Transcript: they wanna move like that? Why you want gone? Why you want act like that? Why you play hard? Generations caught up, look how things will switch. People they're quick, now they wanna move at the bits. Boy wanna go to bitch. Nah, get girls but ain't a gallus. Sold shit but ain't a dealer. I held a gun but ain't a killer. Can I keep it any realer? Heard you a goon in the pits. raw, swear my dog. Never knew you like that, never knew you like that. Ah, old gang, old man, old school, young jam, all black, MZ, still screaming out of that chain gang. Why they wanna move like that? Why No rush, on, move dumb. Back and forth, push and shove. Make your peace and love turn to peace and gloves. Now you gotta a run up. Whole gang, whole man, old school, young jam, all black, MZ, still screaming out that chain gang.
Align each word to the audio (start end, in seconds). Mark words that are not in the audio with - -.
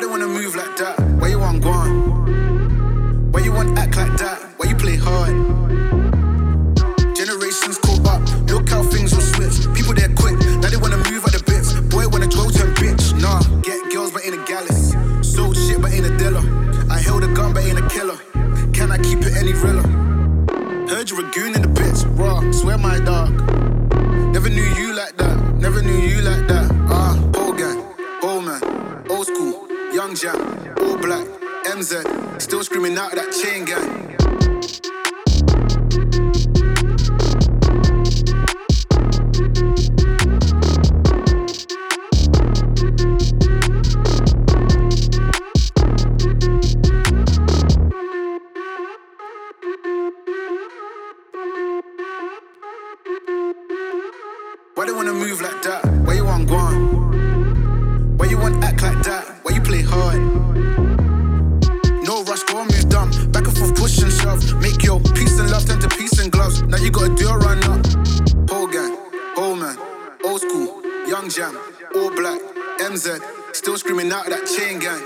they 0.00 0.06
wanna 0.06 0.26
move 0.26 0.56
like 0.56 0.76
that? 0.78 0.98
Why 1.20 1.28
you 1.28 1.38
want 1.38 1.62
gone? 1.62 3.30
Why 3.30 3.40
you 3.40 3.52
want 3.52 3.78
act 3.78 3.96
like 3.96 4.16
that? 4.16 4.40
Why 4.56 4.70
you 4.70 4.76
play 4.76 4.96
hard? 4.96 5.34
Generations 7.14 7.78
caught 7.78 8.06
up, 8.08 8.22
look 8.48 8.68
how 8.68 8.82
things 8.82 9.12
will 9.14 9.20
switch. 9.20 9.66
People 9.76 9.94
they're 9.94 10.14
quick, 10.14 10.38
now 10.60 10.70
they 10.70 10.76
wanna 10.76 10.96
move 10.96 11.24
at 11.24 11.32
the 11.32 11.42
bits. 11.46 11.74
Boy 11.92 12.08
wanna 12.08 12.26
go 12.26 12.48
to 12.48 12.64
bitch. 12.80 13.20
Nah, 13.20 13.42
get 13.60 13.92
girls 13.92 14.10
but 14.12 14.24
ain't 14.24 14.34
a 14.34 14.44
gallus. 14.44 14.94
Sold 15.20 15.56
shit 15.56 15.80
but 15.80 15.92
ain't 15.92 16.06
a 16.06 16.16
dealer. 16.16 16.42
I 16.90 16.98
held 16.98 17.22
a 17.24 17.28
gun 17.28 17.52
but 17.52 17.64
ain't 17.64 17.78
a 17.78 17.86
killer. 17.88 18.16
Can 18.72 18.90
I 18.90 18.98
keep 18.98 19.20
it 19.20 19.36
any 19.36 19.52
realer? 19.52 19.86
Heard 20.88 21.10
you 21.10 21.20
a 21.20 21.30
goon 21.32 21.54
in 21.54 21.62
the 21.62 21.68
pits. 21.68 22.04
raw, 22.04 22.40
swear 22.50 22.78
my 22.78 22.98
dog. 22.98 23.30
Never 24.32 24.48
knew 24.48 24.68
you 24.80 24.94
like 24.94 25.16
that, 25.18 25.36
never 25.58 25.82
knew 25.82 26.00
you 26.08 26.22
like 26.22 26.48
that. 26.48 26.70
Ah, 26.88 27.14
old 27.36 27.58
gang, 27.58 27.84
old 28.22 28.44
man, 28.44 28.60
old 29.10 29.26
school, 29.26 29.68
young 29.92 30.14
jam, 30.14 30.40
all 30.80 30.96
black, 30.96 31.26
MZ, 31.66 32.40
still 32.40 32.64
screaming 32.64 32.96
out 32.96 33.12
of 33.12 33.18
that 33.18 33.30
chain 33.30 33.66
gang. 33.66 34.08
Why 54.74 54.86
they 54.86 54.92
wanna 54.92 55.12
move 55.12 55.42
like 55.42 55.62
that? 55.64 55.84
Why 56.06 56.21
No 62.02 62.24
rush, 62.24 62.42
on, 62.52 62.66
move 62.66 62.88
dumb. 62.88 63.10
Back 63.30 63.46
and 63.46 63.56
forth, 63.56 63.74
push 63.76 64.02
and 64.02 64.12
shove. 64.12 64.60
Make 64.60 64.82
your 64.82 65.00
peace 65.00 65.38
and 65.38 65.50
love 65.50 65.66
turn 65.66 65.80
to 65.80 65.88
peace 65.88 66.18
and 66.18 66.30
gloves. 66.30 66.62
Now 66.62 66.78
you 66.78 66.90
gotta 66.90 67.28
a 67.28 67.38
run 67.38 67.62
up. 67.64 67.86
Whole 68.50 68.66
gang, 68.66 68.96
whole 69.34 69.56
man, 69.56 69.78
old 70.24 70.40
school, 70.40 70.82
young 71.06 71.28
jam, 71.30 71.58
all 71.94 72.10
black, 72.14 72.40
MZ, 72.80 73.20
still 73.54 73.78
screaming 73.78 74.12
out 74.12 74.26
that 74.26 74.46
chain 74.46 74.78
gang. 74.78 75.02